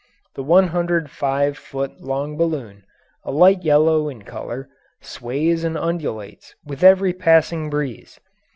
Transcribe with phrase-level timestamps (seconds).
[0.33, 2.85] The 105 foot long balloon,
[3.23, 4.67] a light yellow in colour,
[4.99, 8.19] sways and undulates with every passing breeze.